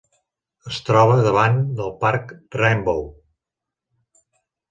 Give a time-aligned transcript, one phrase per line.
[0.69, 3.05] Es troba davant del parc Rainbow.